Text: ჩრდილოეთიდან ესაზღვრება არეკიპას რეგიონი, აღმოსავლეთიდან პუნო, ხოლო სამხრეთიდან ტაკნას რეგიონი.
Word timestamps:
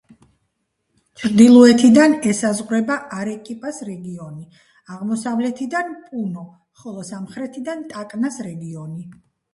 ჩრდილოეთიდან 1.23 2.15
ესაზღვრება 2.31 2.97
არეკიპას 3.17 3.81
რეგიონი, 3.91 4.49
აღმოსავლეთიდან 4.97 5.93
პუნო, 6.09 6.47
ხოლო 6.85 7.07
სამხრეთიდან 7.13 7.85
ტაკნას 7.95 8.41
რეგიონი. 8.51 9.07